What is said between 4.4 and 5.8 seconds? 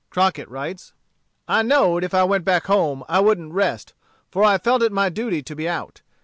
I felt it my duty to be